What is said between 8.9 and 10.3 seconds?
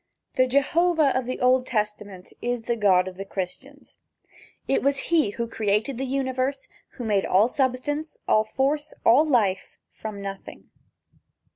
all life, from